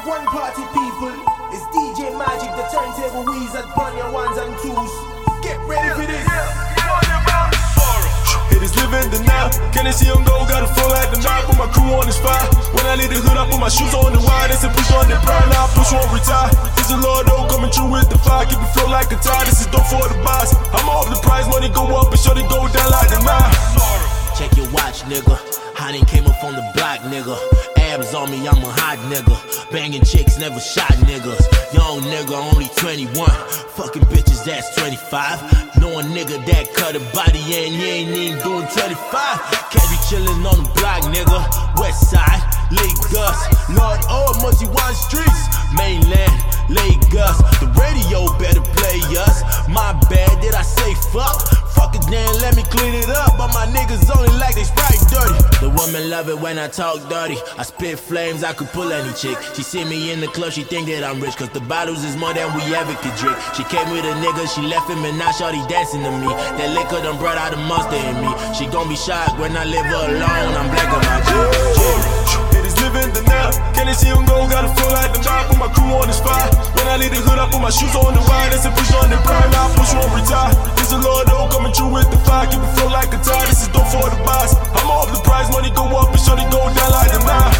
[0.00, 1.12] Wagwan party people,
[1.52, 4.92] it's DJ Magic, the turntable wizard, on your ones and twos.
[5.44, 6.24] Get ready for this.
[8.48, 9.52] Haters living the now.
[9.76, 10.40] Can they see on go?
[10.48, 12.48] Got a flow like the map, put my crew on the spot.
[12.72, 14.48] When I leave the hood, I put my shoes on the wide.
[14.48, 16.48] They say push on the pride, now push won't retire.
[16.80, 18.48] This is Lord O coming through with the fire.
[18.48, 19.52] Keep it flow like a tide.
[19.52, 20.56] This is dope for the boss.
[20.72, 23.52] I'm off the prize, money go up and show they go down like the mile.
[24.32, 25.36] Check your watch, nigga.
[25.76, 27.36] I done came up on the block, nigga.
[27.90, 29.34] Abs on me, I'm a hot nigga.
[29.72, 31.42] Banging chicks, never shot niggas.
[31.74, 33.10] Young nigga, only 21.
[33.74, 35.82] Fucking bitches, that's 25.
[35.82, 38.94] Know a nigga that cut a body and he ain't even doing 25.
[39.74, 41.42] Can't be chillin' on the block, nigga.
[41.82, 42.38] West side,
[42.70, 43.42] Lagos.
[43.74, 45.50] Lord, oh, multi one streets.
[45.74, 46.38] Mainland,
[46.70, 47.42] Lagos.
[47.58, 49.42] The radio better play us.
[49.66, 51.42] My bad, did I say fuck?
[51.74, 52.06] Fuck it,
[52.38, 53.34] let me clean it up.
[53.34, 54.29] But my niggas only
[55.86, 57.36] women love it when I talk dirty.
[57.56, 59.36] I spit flames, I could pull any chick.
[59.54, 61.36] She see me in the club, she think that I'm rich.
[61.36, 63.36] Cause the bottles is more than we ever could drink.
[63.56, 66.28] She came with a nigga, she left him, and now shorty dancing to me.
[66.58, 68.30] That liquor done brought out the monster in me.
[68.54, 70.54] She gon' be shocked when I leave her alone.
[70.56, 72.19] I'm black on my G.
[72.90, 73.54] Living the now.
[73.70, 74.50] Can they see on go?
[74.50, 76.50] Got a flow like the map, put my crew on the spot.
[76.74, 78.50] When I leave the hood, I put my shoes on the wide.
[78.50, 80.50] They a push on the prime, I push won't retire.
[80.74, 82.50] This is Lord O coming through with the fire.
[82.50, 83.46] Keep it flow like a tide.
[83.46, 84.58] This is dope for the boss.
[84.74, 87.54] I'm off the prize, money go up and show they go down like the mile.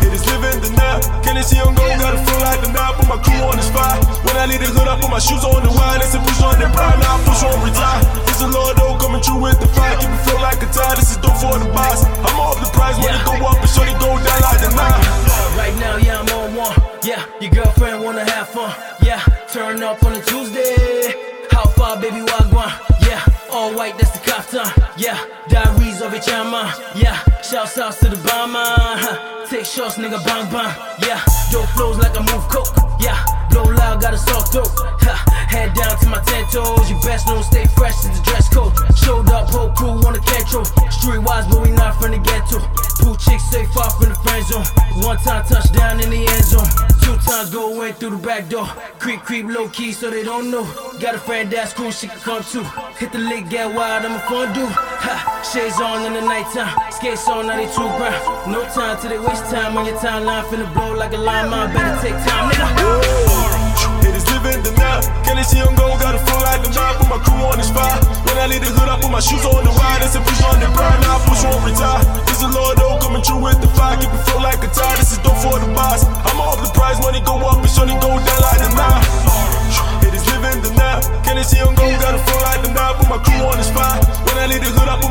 [0.00, 1.04] Haters living the now.
[1.20, 1.84] Can they see on go?
[2.00, 4.00] Got a flow like the map, put my crew on the spot.
[4.24, 6.00] When I leave the hood, I put my shoes on the wide.
[6.00, 6.89] They a push on the prime,
[19.90, 21.14] up on a Tuesday.
[21.50, 22.70] How far, baby, wagwan?
[23.06, 24.70] Yeah, all white, that's the kaftan.
[24.96, 26.70] Yeah, diaries of a chama.
[26.94, 29.48] Yeah, shouts out to the bomber.
[29.50, 30.70] Take shots, nigga, bang bang.
[31.02, 31.20] Yeah,
[31.50, 32.70] dope flows like I move coke.
[33.00, 33.18] Yeah,
[33.50, 34.70] blow loud, got a soft throat.
[35.02, 35.14] Ha,
[35.48, 36.88] head down to my ten toes.
[36.88, 38.72] You best know, stay fresh is the dress code.
[38.96, 40.20] Showed up, whole crew on the.
[40.90, 42.89] Street wise, but we not from the ghetto.
[43.00, 44.64] Pool chicks stay far from the friend zone.
[45.02, 46.68] One time touchdown in the end zone.
[47.02, 48.66] Two times go in through the back door.
[48.98, 50.64] Creep, creep, low key, so they don't know.
[51.00, 52.62] Got a friend that's cool, she can come too.
[52.98, 54.66] Hit the lick, get wild, I'm a fondue.
[54.68, 56.70] Ha, shades on in the nighttime.
[56.92, 58.52] Skates on 92 ground.
[58.52, 60.44] No time till they waste time on your timeline.
[60.44, 61.72] Finna blow like a line, mine.
[61.72, 62.68] Better take time, nigga.
[64.04, 65.00] Haters living the now.
[65.24, 65.88] Can they see on go?
[65.98, 68.04] Got a flow like the map, put my crew on the spot.
[68.26, 69.64] When I leave the hood, I put my shoes on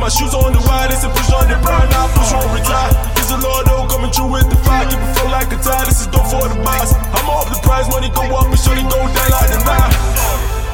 [0.09, 0.89] my shoes on the wide.
[0.89, 2.89] They say push on the now push won't retire.
[3.13, 4.89] This is Lord O coming through with the fire.
[4.89, 5.85] Keep it flow like a tide.
[5.85, 6.97] This is dope for the boss.
[7.13, 9.93] I'm off the prize, money go up and they go down like the mile.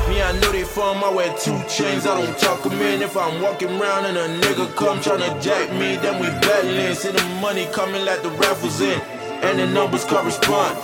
[0.07, 3.01] Me, I know they from, I wear two chains, I don't talk 'em in.
[3.01, 6.95] If I'm walking around and a nigga come tryna jack me, then we battling.
[6.95, 9.01] See the money coming like the raffles in,
[9.43, 10.77] and the numbers correspond.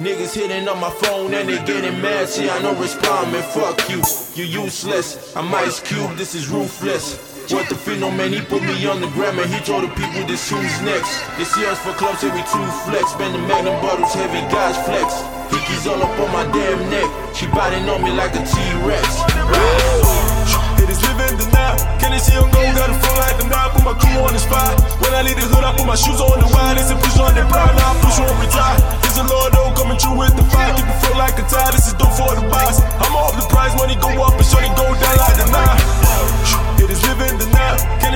[0.00, 2.28] Niggas hitting on my phone and they getting mad.
[2.28, 3.42] See, I don't respond, man.
[3.54, 4.02] Fuck you,
[4.34, 5.34] you useless.
[5.34, 7.35] I'm Ice Cube, this is ruthless.
[7.48, 7.76] What the
[8.10, 11.22] man, he put me on the gram and he told the people this who's next.
[11.38, 13.12] They see us for clubs, we two flex.
[13.12, 15.14] Spend the magnum bottles, heavy guys flex.
[15.54, 17.08] Hickeys all up on my damn neck.
[17.36, 19.95] She biting on me like a T-Rex.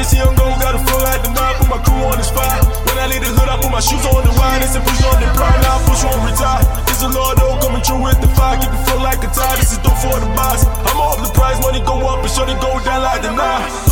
[0.01, 2.65] this young gon' got a full at the mob, put my crew on the spot.
[2.89, 5.05] When I leave the hood, I put my shoes on the wide, it's a push
[5.05, 6.65] on the pride, now I push on retire.
[6.89, 9.57] This a Lord though, coming true with the fire, keep it full like a tie,
[9.61, 10.65] this is dope for the boss.
[10.89, 13.90] I'm off the prize, money go up, and sure they go down like the nine.